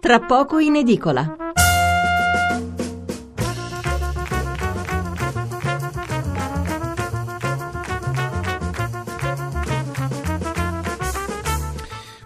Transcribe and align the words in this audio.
Tra 0.00 0.20
poco 0.20 0.58
in 0.58 0.76
edicola. 0.76 1.36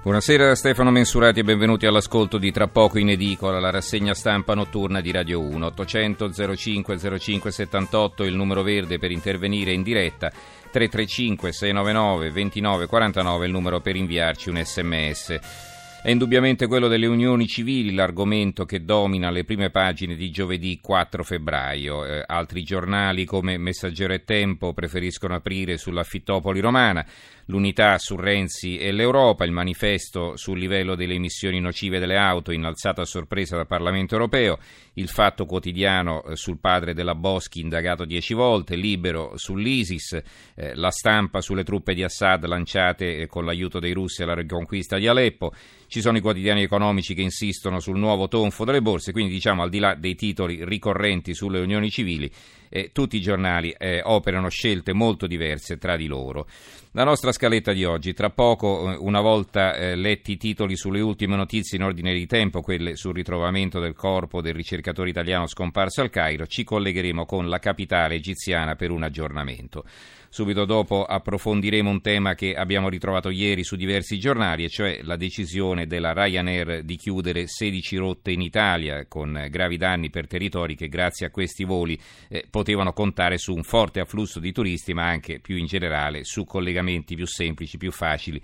Buonasera 0.03 0.55
Stefano 0.55 0.91
Mensurati 0.91 1.41
e 1.41 1.45
benvenuti 1.45 1.87
all'ascolto 1.87 2.37
di 2.37 2.51
Tra 2.51 2.67
poco 2.67 2.99
in 2.99 3.11
edicola, 3.11 3.61
la 3.61 3.71
rassegna 3.71 4.15
stampa 4.15 4.55
notturna 4.55 5.01
di 5.01 5.13
Radio 5.13 5.41
1. 5.41 5.67
800 5.67 6.57
05 6.57 7.19
05 7.19 7.51
78 7.51 8.25
il 8.25 8.35
numero 8.35 8.63
verde 8.63 8.99
per 8.99 9.13
intervenire 9.13 9.73
in 9.73 9.83
diretta, 9.83 10.29
335 10.29 11.53
699 11.53 12.31
29 12.31 12.87
49 12.87 13.47
il 13.47 13.53
numero 13.53 13.81
per 13.81 13.97
inviarci 13.97 14.51
un 14.51 14.61
sms. 14.63 15.70
È 16.03 16.09
indubbiamente 16.09 16.67
quello 16.67 16.89
delle 16.89 17.05
unioni 17.05 17.47
civili 17.47 17.93
l'argomento 17.93 18.65
che 18.65 18.87
domina 18.87 19.29
le 19.29 19.45
prime 19.45 19.69
pagine 19.69 20.17
di 20.17 20.31
giovedì 20.31 20.79
4 20.81 21.23
febbraio. 21.23 22.07
Eh, 22.07 22.25
altri 22.27 22.63
giornali 22.63 23.27
come 23.27 23.59
Messaggero 23.59 24.15
e 24.15 24.25
Tempo 24.25 24.73
preferiscono 24.73 25.35
aprire 25.35 25.77
sull'affittopoli 25.77 26.61
romana, 26.61 27.05
l'unità 27.51 27.99
su 27.99 28.17
Renzi 28.17 28.79
e 28.79 28.93
l'Europa, 28.93 29.45
il 29.45 29.53
manifesto 29.53 30.39
sul 30.39 30.59
livello 30.59 30.95
delle 30.95 31.15
emissioni 31.15 31.61
nocive 31.61 31.99
delle 31.99 32.17
auto 32.17 32.51
innalzato 32.51 33.03
a 33.03 33.05
sorpresa 33.05 33.57
dal 33.57 33.67
Parlamento 33.67 34.15
europeo, 34.15 34.59
il 34.95 35.09
fatto 35.09 35.45
quotidiano 35.45 36.25
eh, 36.25 36.35
sul 36.35 36.59
padre 36.59 36.95
della 36.95 37.15
Boschi 37.15 37.61
indagato 37.61 38.07
dieci 38.07 38.33
volte, 38.33 38.75
libero 38.75 39.33
sull'ISIS, 39.35 40.23
eh, 40.55 40.75
la 40.77 40.91
stampa 40.91 41.43
sulle 41.43 41.63
truppe 41.63 41.93
di 41.93 42.03
Assad 42.03 42.47
lanciate 42.47 43.19
eh, 43.19 43.27
con 43.27 43.45
l'aiuto 43.45 43.79
dei 43.79 43.93
russi 43.93 44.23
alla 44.23 44.35
riconquista 44.35 44.97
di 44.97 45.07
Aleppo. 45.07 45.53
Ci 45.91 46.03
sono 46.03 46.19
i 46.19 46.21
quotidiani 46.21 46.63
economici 46.63 47.15
che 47.15 47.23
insistono 47.23 47.81
sul 47.81 47.99
nuovo 47.99 48.29
tonfo 48.29 48.65
delle 48.65 48.81
borse, 48.81 49.11
quindi 49.11 49.33
diciamo 49.33 49.63
al 49.63 49.71
di 49.71 49.81
là 49.81 49.97
dei 49.97 50.15
titoli 50.15 50.65
ricorrenti 50.65 51.35
sulle 51.35 51.59
unioni 51.59 51.91
civili, 51.91 52.31
eh, 52.69 52.91
tutti 52.93 53.17
i 53.17 53.21
giornali 53.21 53.75
eh, 53.77 54.01
operano 54.05 54.49
scelte 54.51 54.93
molto 54.93 55.27
diverse 55.27 55.79
tra 55.79 55.97
di 55.97 56.07
loro. 56.07 56.47
La 56.93 57.03
nostra 57.03 57.33
scaletta 57.33 57.73
di 57.73 57.85
oggi, 57.85 58.13
tra 58.13 58.31
poco, 58.31 58.93
eh, 58.93 58.97
una 59.01 59.21
volta 59.21 59.75
eh, 59.75 59.97
letti 59.97 60.33
i 60.33 60.37
titoli 60.37 60.77
sulle 60.77 61.01
ultime 61.01 61.35
notizie 61.35 61.77
in 61.77 61.83
ordine 61.83 62.15
di 62.15 62.27
tempo, 62.27 62.61
quelle 62.61 62.95
sul 62.95 63.15
ritrovamento 63.15 63.81
del 63.81 63.95
corpo 63.95 64.41
del 64.41 64.55
ricercatore 64.55 65.11
italiano 65.11 65.49
scomparso 65.49 66.03
al 66.03 66.11
Cairo, 66.11 66.47
ci 66.47 66.63
collegheremo 66.63 67.27
con 67.27 67.49
la 67.49 67.59
capitale 67.59 68.15
egiziana 68.15 68.77
per 68.77 68.93
un 68.93 69.03
aggiornamento. 69.03 69.85
Subito 70.33 70.65
dopo 70.65 71.05
approfondiremo 71.05 71.91
un 71.91 72.01
tema 72.01 72.35
che 72.35 72.55
abbiamo 72.55 72.89
ritrovato 72.89 73.31
ieri 73.31 73.65
su 73.65 73.75
diversi 73.75 74.17
giornali, 74.21 74.63
e 74.63 74.69
cioè 74.69 75.01
la 75.03 75.17
decisione 75.17 75.80
della 75.87 76.13
Ryanair 76.13 76.83
di 76.83 76.97
chiudere 76.97 77.47
16 77.47 77.97
rotte 77.97 78.31
in 78.31 78.41
Italia 78.41 79.07
con 79.07 79.47
gravi 79.51 79.77
danni 79.77 80.11
per 80.11 80.27
territori 80.27 80.75
che 80.75 80.89
grazie 80.89 81.27
a 81.27 81.31
questi 81.31 81.65
voli 81.65 81.99
eh, 82.29 82.47
potevano 82.49 82.93
contare 82.93 83.39
su 83.39 83.55
un 83.55 83.63
forte 83.63 84.01
afflusso 84.01 84.41
di 84.41 84.53
turisti, 84.53 84.95
ma 84.95 85.07
anche 85.07 85.41
più 85.41 85.57
in 85.57 85.67
generale 85.67 86.25
su 86.25 86.45
collegamenti 86.45 87.15
più 87.15 87.27
semplici, 87.27 87.79
più 87.79 87.91
facili 87.91 88.41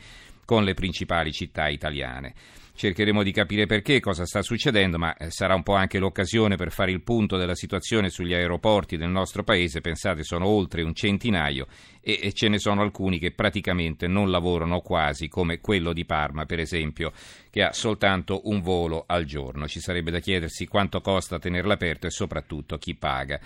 con 0.47 0.65
le 0.65 0.73
principali 0.73 1.31
città 1.33 1.69
italiane. 1.69 2.33
Cercheremo 2.77 3.23
di 3.23 3.33
capire 3.33 3.65
perché, 3.65 4.01
cosa 4.01 4.27
sta 4.27 4.43
succedendo, 4.43 4.99
ma 4.99 5.17
eh, 5.17 5.31
sarà 5.31 5.55
un 5.55 5.63
po' 5.63 5.73
anche 5.73 5.99
l'occasione 5.99 6.57
per 6.57 6.71
fare 6.71 6.91
il 6.91 7.03
punto 7.03 7.39
della 7.39 7.55
situazione 7.55 8.11
sugli 8.11 8.35
aeroporti 8.35 8.99
del 8.99 9.09
nostro 9.09 9.43
paese. 9.45 9.81
Pensate, 9.81 10.23
sono 10.23 10.47
oltre 10.47 10.83
un 10.83 10.93
centinaio 10.93 11.69
e, 12.03 12.35
ce 12.35 12.49
ne 12.49 12.59
sono 12.59 12.83
alcuni 12.83 13.19
che 13.19 13.31
praticamente 13.31 14.07
non 14.07 14.31
lavorano 14.31 14.81
quasi, 14.81 15.27
come 15.27 15.59
quello 15.59 15.95
di 15.95 16.05
Parma, 16.05 16.45
per 16.45 16.61
esempio, 16.61 17.13
che 17.49 17.63
ha 17.63 17.73
soltanto 17.73 18.43
un 18.45 18.61
volo 18.61 19.05
al 19.07 19.25
giorno. 19.25 19.67
Ci 19.67 19.81
sarebbe 19.81 20.11
da 20.11 20.19
chiedersi 20.19 20.67
quanto 20.67 21.01
costa 21.01 21.39
tenerlo 21.39 21.73
aperto 21.73 22.07
e 22.07 22.11
soprattutto 22.11 22.77
chi 22.77 22.95
paga. 22.95 23.41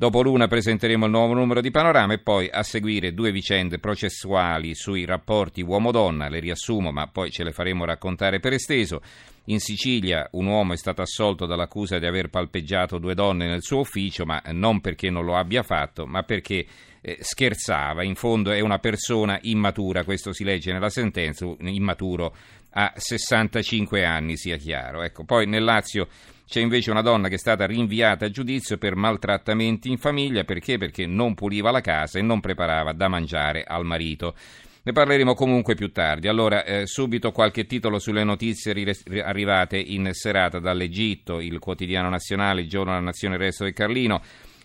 Dopo 0.00 0.22
l'una 0.22 0.48
presenteremo 0.48 1.04
il 1.04 1.10
nuovo 1.10 1.34
numero 1.34 1.60
di 1.60 1.70
Panorama 1.70 2.14
e 2.14 2.20
poi 2.20 2.48
a 2.50 2.62
seguire 2.62 3.12
due 3.12 3.32
vicende 3.32 3.78
processuali 3.78 4.74
sui 4.74 5.04
rapporti 5.04 5.60
uomo-donna, 5.60 6.30
le 6.30 6.40
riassumo 6.40 6.90
ma 6.90 7.06
poi 7.06 7.30
ce 7.30 7.44
le 7.44 7.52
faremo 7.52 7.84
raccontare 7.84 8.40
per 8.40 8.54
esteso. 8.54 9.02
In 9.48 9.60
Sicilia 9.60 10.26
un 10.32 10.46
uomo 10.46 10.72
è 10.72 10.78
stato 10.78 11.02
assolto 11.02 11.44
dall'accusa 11.44 11.98
di 11.98 12.06
aver 12.06 12.30
palpeggiato 12.30 12.96
due 12.96 13.12
donne 13.12 13.46
nel 13.46 13.60
suo 13.60 13.80
ufficio, 13.80 14.24
ma 14.24 14.40
non 14.52 14.80
perché 14.80 15.10
non 15.10 15.26
lo 15.26 15.36
abbia 15.36 15.62
fatto, 15.62 16.06
ma 16.06 16.22
perché 16.22 16.64
eh, 17.02 17.18
scherzava. 17.20 18.02
In 18.02 18.14
fondo 18.14 18.52
è 18.52 18.60
una 18.60 18.78
persona 18.78 19.38
immatura, 19.42 20.04
questo 20.04 20.32
si 20.32 20.44
legge 20.44 20.72
nella 20.72 20.88
sentenza, 20.88 21.44
immaturo 21.58 22.34
a 22.70 22.90
65 22.96 24.02
anni, 24.06 24.38
sia 24.38 24.56
chiaro. 24.56 25.02
Ecco, 25.02 25.24
poi 25.24 25.46
nel 25.46 25.62
Lazio 25.64 26.08
c'è 26.50 26.58
invece 26.58 26.90
una 26.90 27.00
donna 27.00 27.28
che 27.28 27.36
è 27.36 27.38
stata 27.38 27.64
rinviata 27.64 28.24
a 28.24 28.28
giudizio 28.28 28.76
per 28.76 28.96
maltrattamenti 28.96 29.88
in 29.88 29.98
famiglia 29.98 30.42
perché? 30.42 30.78
Perché 30.78 31.06
non 31.06 31.36
puliva 31.36 31.70
la 31.70 31.80
casa 31.80 32.18
e 32.18 32.22
non 32.22 32.40
preparava 32.40 32.92
da 32.92 33.06
mangiare 33.06 33.62
al 33.62 33.84
marito. 33.84 34.34
Ne 34.82 34.90
parleremo 34.90 35.34
comunque 35.34 35.76
più 35.76 35.92
tardi. 35.92 36.26
Allora, 36.26 36.64
eh, 36.64 36.88
subito 36.88 37.30
qualche 37.30 37.66
titolo 37.66 38.00
sulle 38.00 38.24
notizie 38.24 38.74
arrivate 39.22 39.78
in 39.78 40.10
serata 40.12 40.58
dall'Egitto, 40.58 41.38
il 41.38 41.60
quotidiano 41.60 42.08
nazionale, 42.08 42.62
il 42.62 42.68
giorno 42.68 42.90
della 42.90 43.04
nazione, 43.04 43.36
il 43.36 43.42
resto 43.42 43.62
del 43.62 43.72
Carlino. 43.72 44.20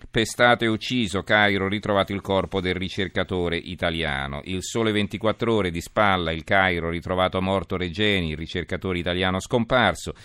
Pestato 0.09 0.63
e 0.63 0.67
ucciso, 0.67 1.21
Cairo, 1.21 1.67
ritrovato 1.67 2.13
il 2.13 2.21
corpo 2.21 2.61
del 2.61 2.73
ricercatore 2.73 3.57
italiano. 3.57 4.41
Il 4.45 4.63
sole 4.63 4.91
24 4.91 5.53
ore 5.53 5.69
di 5.69 5.81
spalla, 5.81 6.31
il 6.31 6.43
Cairo, 6.43 6.89
ritrovato 6.89 7.39
morto 7.43 7.77
Regeni, 7.77 8.31
il 8.31 8.37
ricercatore 8.37 8.97
italiano 8.97 9.39
scomparso 9.39 10.15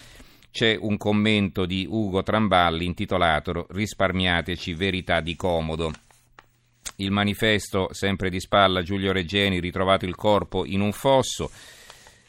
c'è 0.50 0.76
un 0.78 0.96
commento 0.96 1.64
di 1.64 1.86
Ugo 1.88 2.22
Tramballi 2.22 2.84
intitolato 2.84 3.66
Risparmiateci 3.70 4.74
verità 4.74 5.20
di 5.20 5.36
comodo. 5.36 5.92
Il 6.96 7.12
manifesto, 7.12 7.88
sempre 7.92 8.28
di 8.30 8.40
spalla, 8.40 8.82
Giulio 8.82 9.12
Reggeni, 9.12 9.60
ritrovato 9.60 10.04
il 10.04 10.14
corpo 10.16 10.66
in 10.66 10.80
un 10.80 10.92
fosso. 10.92 11.50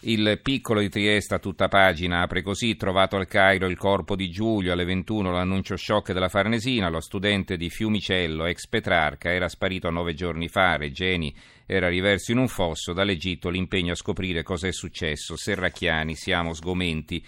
Il 0.04 0.40
piccolo 0.42 0.80
di 0.80 0.90
Trieste 0.90 1.36
a 1.36 1.40
tutta 1.40 1.68
pagina 1.68 2.22
apre 2.22 2.42
così, 2.42 2.76
trovato 2.76 3.18
al 3.18 3.28
Cairo 3.28 3.68
il 3.68 3.78
corpo 3.78 4.16
di 4.16 4.30
Giulio, 4.32 4.72
alle 4.72 4.86
21 4.86 5.32
l'annuncio 5.32 5.76
shock 5.76 6.12
della 6.12 6.30
Farnesina, 6.30 6.90
lo 6.90 7.02
studente 7.02 7.56
di 7.56 7.70
Fiumicello, 7.70 8.46
ex 8.46 8.68
Petrarca, 8.68 9.32
era 9.32 9.48
sparito 9.48 9.92
nove 9.92 10.16
giorni 10.16 10.48
fa, 10.48 10.78
Regeni 10.78 11.36
era 11.68 11.88
riverso 11.88 12.32
in 12.32 12.40
un 12.40 12.48
fosso, 12.48 12.94
dall'Egitto 12.94 13.50
l'impegno 13.50 13.92
a 13.92 13.96
scoprire 13.96 14.42
cosa 14.42 14.68
è 14.68 14.74
successo, 14.74 15.36
Serracchiani, 15.36 16.16
siamo 16.16 16.54
sgomenti. 16.54 17.24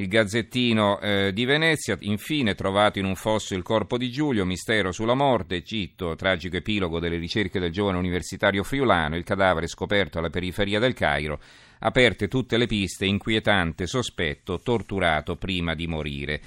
Il 0.00 0.08
Gazzettino 0.08 0.98
eh, 0.98 1.30
di 1.34 1.44
Venezia, 1.44 1.94
infine 2.00 2.54
trovato 2.54 2.98
in 2.98 3.04
un 3.04 3.16
fosso 3.16 3.54
il 3.54 3.62
corpo 3.62 3.98
di 3.98 4.10
Giulio, 4.10 4.46
mistero 4.46 4.92
sulla 4.92 5.12
morte, 5.12 5.56
Egitto, 5.56 6.16
tragico 6.16 6.56
epilogo 6.56 6.98
delle 6.98 7.18
ricerche 7.18 7.60
del 7.60 7.70
giovane 7.70 7.98
universitario 7.98 8.62
friulano, 8.62 9.16
il 9.16 9.24
cadavere 9.24 9.66
scoperto 9.66 10.18
alla 10.18 10.30
periferia 10.30 10.78
del 10.78 10.94
Cairo, 10.94 11.38
aperte 11.80 12.28
tutte 12.28 12.56
le 12.56 12.66
piste, 12.66 13.04
inquietante 13.04 13.86
sospetto, 13.86 14.60
torturato 14.60 15.36
prima 15.36 15.74
di 15.74 15.86
morire. 15.86 16.40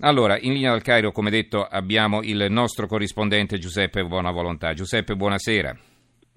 Allora, 0.00 0.36
in 0.36 0.52
linea 0.52 0.72
dal 0.72 0.82
Cairo, 0.82 1.12
come 1.12 1.30
detto, 1.30 1.64
abbiamo 1.64 2.20
il 2.20 2.46
nostro 2.50 2.88
corrispondente 2.88 3.58
Giuseppe 3.58 4.02
Buonavolontà. 4.02 4.74
Giuseppe, 4.74 5.14
buonasera. 5.14 5.91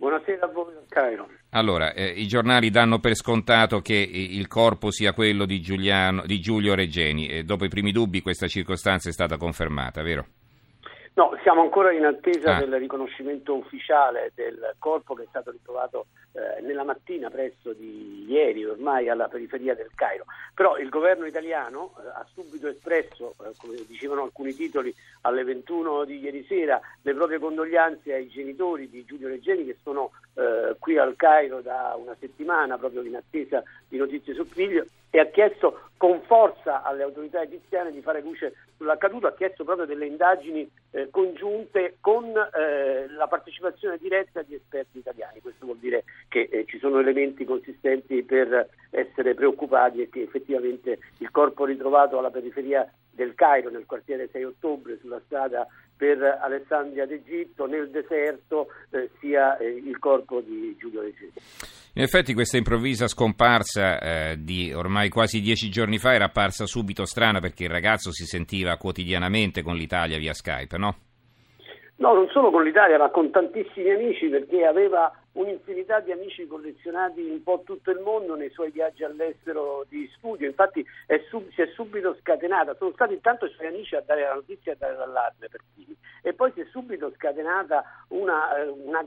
Buonasera 0.05 0.45
a 0.45 0.49
voi 0.49 0.71
Cairo. 0.87 1.27
Allora, 1.49 1.91
eh, 1.93 2.05
i 2.05 2.27
giornali 2.27 2.69
danno 2.69 2.99
per 2.99 3.15
scontato 3.15 3.81
che 3.81 3.95
il 3.95 4.45
corpo 4.45 4.91
sia 4.91 5.13
quello 5.13 5.45
di, 5.45 5.59
Giuliano, 5.61 6.27
di 6.27 6.39
Giulio 6.39 6.75
Regeni 6.75 7.27
e 7.27 7.43
dopo 7.43 7.65
i 7.65 7.69
primi 7.69 7.91
dubbi 7.91 8.21
questa 8.21 8.47
circostanza 8.47 9.09
è 9.09 9.11
stata 9.11 9.37
confermata, 9.37 10.03
vero? 10.03 10.27
No, 11.15 11.31
siamo 11.43 11.61
ancora 11.61 11.93
in 11.93 12.03
attesa 12.03 12.57
ah. 12.57 12.59
del 12.59 12.77
riconoscimento 12.77 13.55
ufficiale 13.55 14.33
del 14.35 14.75
corpo 14.79 15.13
che 15.13 15.23
è 15.23 15.27
stato 15.29 15.49
ritrovato 15.49 16.07
eh, 16.33 16.61
nella 16.61 16.83
mattina 16.83 17.29
presto 17.29 17.71
di 17.71 18.25
ieri, 18.27 18.65
ormai 18.65 19.07
alla 19.07 19.29
periferia 19.29 19.73
del 19.73 19.91
Cairo. 19.95 20.25
Però 20.53 20.77
il 20.77 20.89
governo 20.89 21.25
italiano 21.25 21.93
eh, 21.97 22.07
ha 22.09 22.27
subito 22.33 22.67
espresso, 22.67 23.33
eh, 23.45 23.53
come 23.55 23.77
dicevano 23.87 24.23
alcuni 24.23 24.53
titoli, 24.53 24.93
alle 25.21 25.45
21 25.45 26.03
di 26.03 26.19
ieri 26.19 26.43
sera, 26.43 26.81
le 27.01 27.13
proprie 27.13 27.39
condoglianze 27.39 28.13
ai 28.13 28.27
genitori 28.27 28.89
di 28.89 29.05
Giulio 29.05 29.29
Regeni 29.29 29.63
che 29.63 29.77
sono 29.81 30.11
eh, 30.33 30.75
qui 30.77 30.97
al 30.97 31.15
Cairo 31.15 31.61
da 31.61 31.95
una 31.97 32.17
settimana, 32.19 32.77
proprio 32.77 33.01
in 33.03 33.15
attesa 33.15 33.63
di 33.87 33.95
notizie 33.95 34.33
sul 34.33 34.47
figlio, 34.47 34.85
e 35.15 35.19
ha 35.21 35.27
chiesto 35.27 35.79
con 35.95 36.21
forza 36.23 36.83
alle 36.83 37.03
autorità 37.03 37.41
egiziane 37.41 37.89
di 37.89 38.01
fare 38.01 38.19
luce 38.19 38.53
sull'accaduto, 38.75 39.27
ha 39.27 39.33
chiesto 39.33 39.63
proprio 39.63 39.85
delle 39.85 40.07
indagini 40.07 40.69
eh, 40.91 41.07
congiunte 41.09 41.95
con 42.01 42.25
eh, 42.25 43.07
la 43.07 43.27
partecipazione 43.27 43.97
diretta 43.97 44.41
di 44.41 44.55
esperti 44.55 44.97
italiani. 44.97 45.39
Questo 45.39 45.63
vuol 45.63 45.77
dire 45.77 46.03
che 46.27 46.49
eh, 46.51 46.65
ci 46.67 46.79
sono 46.79 46.99
elementi 46.99 47.45
consistenti 47.45 48.23
per 48.23 48.67
essere 48.89 49.33
preoccupati 49.35 50.01
e 50.01 50.09
che 50.09 50.23
effettivamente 50.23 50.99
il 51.19 51.31
corpo 51.31 51.63
ritrovato 51.63 52.17
alla 52.17 52.29
periferia 52.29 52.85
del 53.15 53.33
Cairo, 53.33 53.69
nel 53.69 53.85
quartiere 53.85 54.29
6 54.31 54.43
ottobre, 54.43 54.97
sulla 54.99 55.21
strada 55.25 55.65
per 55.97 56.21
Alessandria 56.41 57.05
d'Egitto, 57.05 57.65
nel 57.65 57.89
deserto, 57.89 58.67
eh, 58.91 59.09
sia 59.19 59.57
eh, 59.57 59.67
il 59.67 59.97
corpo 59.97 60.41
di 60.41 60.75
Giulio 60.77 61.01
Regeni. 61.01 61.31
In 61.93 62.03
effetti 62.03 62.33
questa 62.33 62.57
improvvisa 62.57 63.07
scomparsa 63.07 63.99
eh, 63.99 64.35
di 64.37 64.73
ormai 64.73 65.07
quasi 65.07 65.39
dieci 65.39 65.69
giorni 65.69 65.97
fa 65.97 66.13
era 66.13 66.25
apparsa 66.25 66.65
subito 66.65 67.05
strana 67.05 67.39
perché 67.39 67.63
il 67.63 67.69
ragazzo 67.69 68.11
si 68.11 68.25
sentiva 68.25 68.75
quotidianamente 68.75 69.61
con 69.61 69.75
l'Italia 69.75 70.17
via 70.17 70.33
Skype, 70.33 70.77
no? 70.77 70.95
No, 71.97 72.13
non 72.13 72.27
solo 72.29 72.51
con 72.51 72.63
l'Italia, 72.65 72.97
ma 72.97 73.09
con 73.09 73.31
tantissimi 73.31 73.89
amici 73.91 74.27
perché 74.27 74.65
aveva 74.65 75.09
un'infinità 75.35 75.99
di 75.99 76.11
amici 76.11 76.47
collezionati 76.47 77.27
in 77.27 77.43
po' 77.43 77.63
tutto 77.65 77.91
il 77.91 77.99
mondo 77.99 78.35
nei 78.35 78.49
suoi 78.49 78.71
viaggi 78.71 79.03
all'estero 79.03 79.85
di 79.89 80.09
studio, 80.15 80.47
infatti 80.47 80.85
è 81.05 81.23
sub, 81.29 81.49
si 81.51 81.61
è 81.61 81.67
subito 81.73 82.15
scatenata, 82.21 82.75
sono 82.75 82.91
stati 82.91 83.13
intanto 83.13 83.45
i 83.45 83.51
suoi 83.51 83.67
amici 83.67 83.95
a 83.95 84.01
dare 84.01 84.21
la 84.21 84.33
notizia 84.33 84.71
e 84.71 84.75
a 84.75 84.77
dare 84.77 84.95
l'allarme 84.95 85.47
per 85.49 85.61
primi 85.73 85.95
e 86.25 86.33
poi 86.33 86.51
si 86.53 86.61
è 86.61 86.65
subito 86.71 87.11
scatenata 87.15 87.83
una, 88.07 88.57
eh, 88.57 88.67
una, 88.67 89.05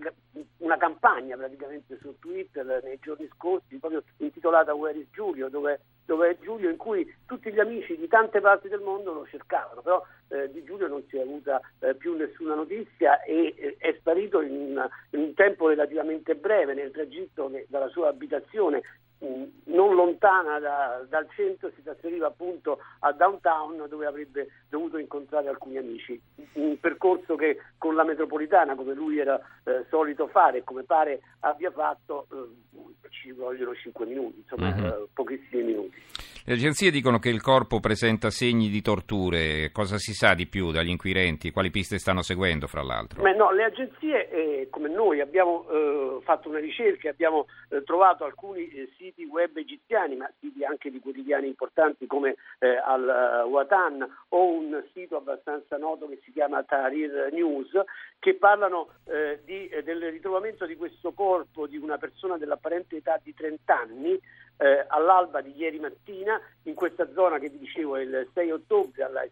una, 0.59 0.77
campagna 0.77 1.37
praticamente 1.37 1.99
su 2.01 2.17
Twitter 2.21 2.81
nei 2.85 3.01
giorni 3.03 3.29
scorsi, 3.35 3.77
proprio 3.79 4.05
intitolata 4.19 4.73
Where 4.73 4.97
is 4.97 5.09
Giulio, 5.11 5.49
dove, 5.49 5.81
dove 6.05 6.31
è 6.31 6.39
Giulio? 6.41 6.71
In 6.71 6.77
cui 6.77 7.13
tutti 7.27 7.53
gli 7.53 7.59
amici 7.59 7.97
di 7.97 8.07
tante 8.07 8.41
parti 8.41 8.69
del 8.69 8.83
mondo 8.83 9.13
lo 9.13 9.27
cercavano, 9.27 9.81
però 9.81 10.01
eh, 10.29 10.51
di 10.51 10.63
Giulio 10.65 10.87
non 10.89 11.03
si 11.09 11.17
è 11.17 11.21
avuta 11.21 11.61
eh, 11.81 11.95
più 11.95 12.15
nessuna 12.15 12.55
notizia 12.55 13.23
e 13.23 13.55
eh, 13.57 13.77
è 13.79 13.95
sparito 13.99 14.41
in, 14.41 14.81
in 15.11 15.19
un 15.21 15.35
tempo 15.35 15.69
relativamente 15.69 16.35
breve 16.35 16.75
nel 16.75 16.91
tragitto 16.91 17.51
che 17.51 17.67
dalla 17.69 17.89
sua 17.89 18.09
abitazione 18.09 18.83
non 19.21 19.95
lontana 19.95 20.59
da, 20.59 21.05
dal 21.09 21.27
centro 21.35 21.71
si 21.75 21.83
trasferiva 21.83 22.29
appunto 22.29 22.79
a 23.01 23.13
downtown 23.13 23.87
dove 23.89 24.07
avrebbe 24.07 24.49
dovuto 24.69 24.99
incontrare 24.99 25.49
alcuni 25.49 25.77
amici. 25.77 26.21
Un 26.55 26.79
percorso 26.79 27.35
che 27.35 27.59
con 27.79 27.95
la 27.95 28.05
metropolitana, 28.05 28.75
come 28.75 28.95
lui 28.95 29.19
era 29.19 29.39
eh, 29.65 29.85
solito 29.89 30.29
fare 30.29 30.59
e 30.59 30.65
come 30.65 30.85
pare 30.85 31.21
abbia 31.41 31.71
fatto, 31.71 32.27
eh, 32.33 33.09
ci 33.11 33.33
vogliono 33.33 33.75
5 33.75 34.07
minuti, 34.07 34.39
insomma 34.39 34.75
mm-hmm. 34.75 34.85
eh, 34.85 35.07
pochissimi 35.13 35.63
minuti. 35.63 36.03
Le 36.49 36.55
agenzie 36.55 36.91
dicono 36.91 37.19
che 37.19 37.29
il 37.29 37.43
corpo 37.43 37.79
presenta 37.79 38.31
segni 38.31 38.71
di 38.71 38.81
torture, 38.81 39.71
cosa 39.71 39.99
si 39.99 40.15
sa 40.15 40.33
di 40.33 40.47
più 40.47 40.71
dagli 40.71 40.89
inquirenti? 40.89 41.51
Quali 41.51 41.69
piste 41.69 41.99
stanno 41.99 42.23
seguendo 42.23 42.67
fra 42.67 42.83
l'altro? 42.83 43.21
Beh, 43.21 43.35
no, 43.35 43.53
le 43.53 43.65
agenzie 43.65 44.31
eh, 44.31 44.69
come 44.71 44.89
noi 44.89 45.21
abbiamo 45.21 45.67
eh, 45.69 46.21
fatto 46.23 46.49
una 46.49 46.59
ricerca, 46.59 47.11
abbiamo 47.11 47.49
eh, 47.69 47.83
trovato 47.83 48.25
alcuni 48.25 48.67
eh, 48.71 48.89
siti 49.09 49.25
web 49.25 49.57
egiziani, 49.57 50.17
ma 50.17 50.31
siti 50.39 50.65
anche 50.65 50.91
di 50.91 51.01
quotidiani 51.01 51.47
importanti 51.47 52.07
come 52.07 52.37
eh, 52.59 52.77
al 52.77 53.45
Watan 53.47 54.07
o 54.29 54.51
un 54.51 54.85
sito 54.93 55.17
abbastanza 55.17 55.77
noto 55.77 56.09
che 56.09 56.21
si 56.25 56.33
chiama 56.33 56.63
Tahrir 56.63 57.31
News, 57.33 57.71
che 58.19 58.35
parlano 58.35 58.89
eh, 59.07 59.41
di, 59.45 59.69
del 59.83 60.11
ritrovamento 60.11 60.67
di 60.67 60.77
questo 60.77 61.13
corpo 61.13 61.67
di 61.67 61.77
una 61.77 61.97
persona 61.97 62.37
dell'apparente 62.37 62.97
età 62.97 63.19
di 63.23 63.35
30 63.35 63.79
anni 63.79 64.21
eh, 64.61 64.85
all'alba 64.89 65.41
di 65.41 65.55
ieri 65.57 65.79
mattina 65.79 66.41
in 66.65 66.75
questa 66.75 67.09
zona 67.13 67.39
che 67.39 67.49
vi 67.49 67.59
dicevo 67.59 67.97
è 67.97 68.03
il 68.03 68.29
6 68.35 68.51
ottobre 68.51 69.05
alla 69.05 69.25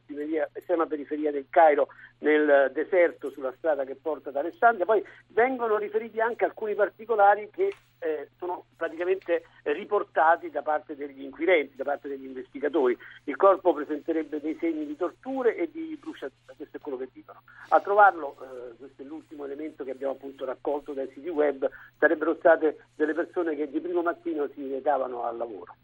estrema 0.53 0.87
periferia 0.87 1.33
del 1.33 1.47
Cairo 1.51 1.89
nel 2.19 2.71
deserto 2.73 3.31
sulla 3.31 3.53
strada 3.57 3.85
che 3.85 3.97
porta 3.97 4.29
ad 4.29 4.37
Alessandria. 4.37 4.85
Poi 4.85 5.05
vengono 5.29 5.77
riferiti 5.77 6.21
anche 6.21 6.45
alcuni 6.45 6.75
particolari 6.75 7.51
che 7.51 7.75
eh, 7.99 8.29
sono 8.39 8.67
praticamente 8.77 9.43
riportati 9.77 10.51
da 10.51 10.63
parte 10.63 10.97
degli 10.97 11.23
inquirenti, 11.23 11.77
da 11.77 11.85
parte 11.85 12.09
degli 12.09 12.25
investigatori. 12.25 12.97
Il 13.25 13.37
corpo 13.37 13.73
presenterebbe 13.73 14.41
dei 14.41 14.57
segni 14.59 14.87
di 14.87 14.97
torture 14.97 15.57
e 15.57 15.71
di 15.71 15.97
bruciatura, 16.01 16.55
questo 16.57 16.79
è 16.79 16.81
quello 16.81 16.99
che 16.99 17.09
dicono. 17.13 17.43
A 17.69 17.81
trovarlo, 17.81 18.37
eh, 18.41 18.77
questo 18.77 19.03
è 19.03 19.05
l'ultimo 19.05 19.45
elemento 19.45 19.85
che 19.85 19.93
abbiamo 19.93 20.15
appunto 20.15 20.45
raccolto 20.45 20.93
dai 20.93 21.09
siti 21.15 21.29
web, 21.29 21.69
sarebbero 21.99 22.35
state 22.37 22.87
delle 22.97 23.15
persone 23.15 23.55
che 23.55 23.71
di 23.71 23.81
primo 23.81 24.03
mattino 24.03 24.49
si 24.55 24.69
recavano 24.69 25.23
al 25.23 25.37
lavoro. 25.37 25.77